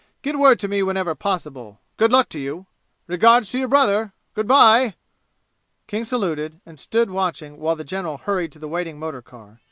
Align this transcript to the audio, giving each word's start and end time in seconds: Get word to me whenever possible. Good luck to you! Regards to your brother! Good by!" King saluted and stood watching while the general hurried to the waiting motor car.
Get 0.23 0.39
word 0.39 0.57
to 0.61 0.67
me 0.67 0.81
whenever 0.81 1.13
possible. 1.13 1.79
Good 1.95 2.11
luck 2.11 2.27
to 2.29 2.39
you! 2.39 2.65
Regards 3.05 3.51
to 3.51 3.59
your 3.59 3.67
brother! 3.67 4.13
Good 4.33 4.47
by!" 4.47 4.95
King 5.85 6.05
saluted 6.05 6.59
and 6.65 6.79
stood 6.79 7.11
watching 7.11 7.57
while 7.59 7.75
the 7.75 7.83
general 7.83 8.17
hurried 8.17 8.51
to 8.53 8.57
the 8.57 8.67
waiting 8.67 8.97
motor 8.97 9.21
car. 9.21 9.59